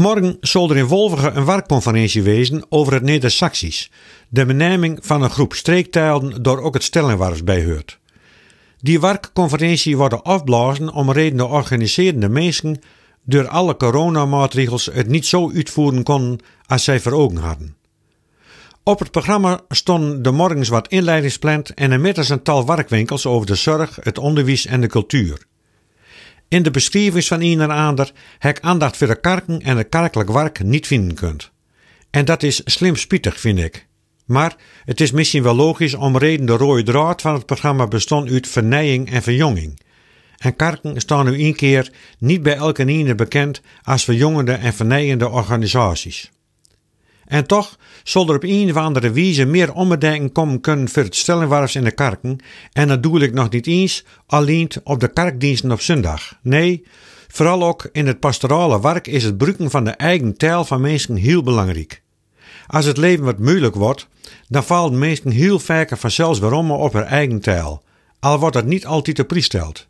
[0.00, 3.90] Morgen zal er in Wolveren een werkconferentie wezen over het Neder-Saxisch,
[4.28, 7.98] de benaming van een groep streektijlen door ook het Stellingwarfs bijhoort.
[8.78, 12.80] Die werkconferentie wordt afblazen om reden de organiserende mensen
[13.24, 17.76] door alle coronamaatregels het niet zo uitvoeren konden als zij voor ogen hadden.
[18.82, 23.54] Op het programma stonden de morgens wat inleidingsplant en inmiddels een tal werkwinkels over de
[23.54, 25.48] zorg, het onderwijs en de cultuur.
[26.50, 30.32] In de beschrijving van een en ander heb aandacht voor de karken en het kerkelijk
[30.32, 31.50] werk niet vinden kunt.
[32.10, 33.86] En dat is slim spietig, vind ik.
[34.26, 38.30] Maar het is misschien wel logisch om reden de rode draad van het programma bestond
[38.30, 39.80] uit vernijing en verjonging.
[40.38, 45.28] En karken staan nu een keer niet bij elke ene bekend als verjongende en vernijende
[45.28, 46.30] organisaties.
[47.30, 51.16] En toch zal er op een of andere wijze meer ombedenken komen kunnen voor het
[51.16, 52.38] stellingwarfs in de karken.
[52.72, 56.38] En dat doe ik nog niet eens alleen op de karkdiensten op zondag.
[56.42, 56.84] Nee,
[57.28, 61.16] vooral ook in het pastorale werk is het gebruiken van de eigen taal van mensen
[61.16, 62.02] heel belangrijk.
[62.66, 64.08] Als het leven wat moeilijk wordt,
[64.48, 67.82] dan vallen mensen heel vaker vanzelfs waarom op hun eigen taal.
[68.20, 69.86] Al wordt dat niet altijd op prijs stelt.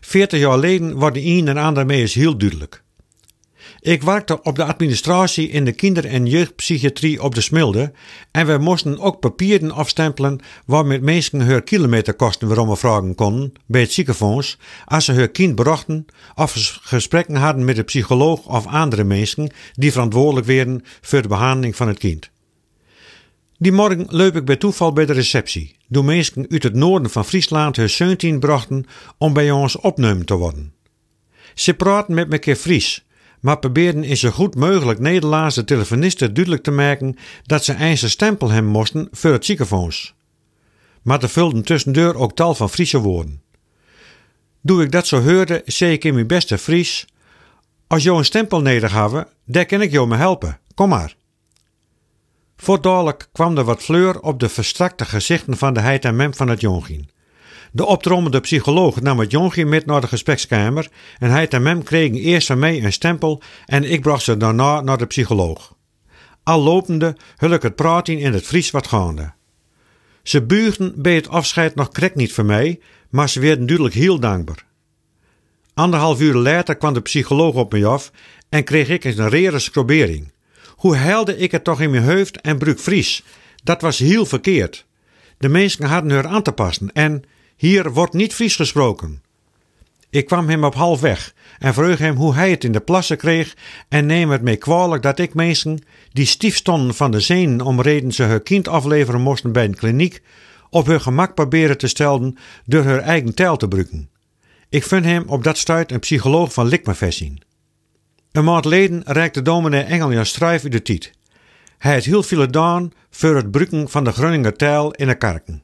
[0.00, 2.83] Veertig jaar geleden wordt de een en ander mee is heel duidelijk.
[3.84, 7.92] Ik werkte op de administratie in de kinder- en jeugdpsychiatrie op de Smilde
[8.30, 13.92] en we moesten ook papieren afstempelen waarmee mensen hun kilometerkosten weer vragen konden bij het
[13.92, 19.50] ziekenfonds als ze hun kind brachten of gesprekken hadden met de psycholoog of andere mensen
[19.72, 22.30] die verantwoordelijk werden voor de behandeling van het kind.
[23.58, 27.24] Die morgen loop ik bij toeval bij de receptie, door mensen uit het noorden van
[27.24, 28.86] Friesland hun zeuntien brachten
[29.18, 30.72] om bij ons opgenomen te worden.
[31.54, 33.04] Ze praten met me keer Fries,
[33.44, 38.10] maar probeerden in zo goed mogelijk Nederlands de telefonisten duidelijk te maken dat ze eisen
[38.10, 40.14] stempel hebben moesten voor het ziekenfonds.
[41.02, 43.42] Maar er vulden tussendeur ook tal van Friese woorden.
[44.60, 47.06] Doe ik dat zo hoorde, zei ik in mijn beste Fries:
[47.86, 50.58] Als jou een stempel neder hebben, daar kan ik jou me helpen.
[50.74, 51.16] Kom maar.
[52.56, 56.48] Voortdurend kwam er wat fleur op de verstrakte gezichten van de heid en mem van
[56.48, 57.10] het jongien.
[57.76, 62.16] De optrommende psycholoog nam het jongje met naar de gesprekskamer en hij en mem kregen
[62.16, 65.76] eerst van mij een stempel en ik bracht ze daarna naar de psycholoog.
[66.42, 69.32] Al lopende hul ik het praten in het Fries wat gaande.
[70.22, 72.80] Ze buigden bij het afscheid nog krek niet voor mij,
[73.10, 74.64] maar ze werden duidelijk heel dankbaar.
[75.74, 78.12] Anderhalf uur later kwam de psycholoog op mij af
[78.48, 80.32] en kreeg ik een rere scrobering.
[80.68, 83.24] Hoe helde ik het toch in mijn hoofd en bruik Fries?
[83.62, 84.86] Dat was heel verkeerd.
[85.38, 87.24] De mensen hadden er aan te passen en
[87.56, 89.22] hier wordt niet Fries gesproken.
[90.10, 93.16] Ik kwam hem op half weg en vroeg hem hoe hij het in de plassen
[93.16, 93.56] kreeg
[93.88, 95.78] en neem het mee kwalijk dat ik mensen
[96.12, 99.76] die stief stonden van de zenuwen om reden ze hun kind afleveren moesten bij een
[99.76, 100.22] kliniek,
[100.70, 104.08] op hun gemak proberen te stellen door hun eigen taal te bruiken.
[104.68, 107.42] Ik vind hem op dat stuit een psycholoog van Likmefessin.
[108.32, 111.12] Een maand geleden reikte dominee Engeljan Struif u de tiet.
[111.78, 115.63] Hij heeft heel veel gedaan voor het bruiken van de Groninger taal in de kerken.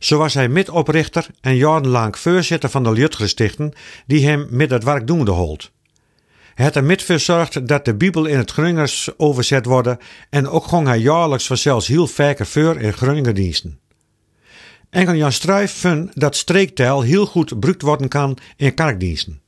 [0.00, 3.72] Zo was hij midoprichter en jarenlang voorzitter van de Jutgerstichten
[4.06, 5.70] die hem met het werk doende holt.
[6.54, 9.98] Hij had er met verzorgd dat de Bijbel in het Groningers overzet worden
[10.30, 13.78] en ook gong hij jaarlijks vanzelfs heel vaker voor in Groninger diensten.
[14.90, 19.40] Enkel Jan Struijf vond dat streektaal heel goed gebruikt worden kan in kerkdiensten.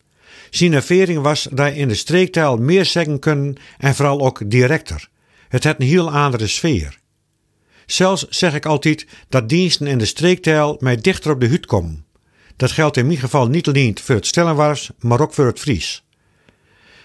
[0.51, 5.09] Zijn ervaring was dat hij in de streektaal meer zeggen kunnen en vooral ook directer.
[5.49, 7.01] Het had een heel andere sfeer.
[7.87, 12.05] Zelfs zeg ik altijd dat diensten in de streektaal mij dichter op de hut komen.
[12.57, 16.05] Dat geldt in mijn geval niet alleen voor het Stellenwars, maar ook voor het Fries.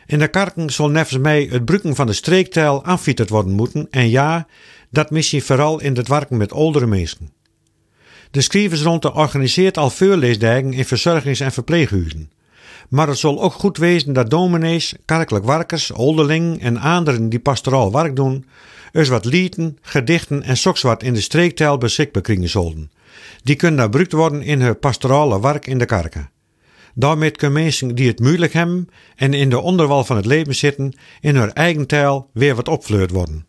[0.05, 4.09] In de karken zal nevens mij het bruiken van de streektaal aanfieterd worden moeten en
[4.09, 4.47] ja,
[4.89, 7.31] dat misschien vooral in het werken met oudere mensen.
[8.31, 12.31] De schrijversronde organiseert al voorleesdagen in verzorgings- en verpleeghuizen.
[12.89, 17.91] Maar het zal ook goed wezen dat dominees, kerkelijk werkers, olderlingen en anderen die pastoraal
[17.91, 18.45] werk doen,
[18.91, 22.91] eens wat lieden, gedichten en wat in de streektaal beschikbaar krijgen zullen.
[23.43, 26.29] Die kunnen gebruikt worden in hun pastorale werk in de kerken.
[26.93, 30.93] Daarmee kunnen mensen die het moeilijk hebben en in de onderwal van het leven zitten,
[31.19, 33.45] in hun eigen taal weer wat opvleurd worden.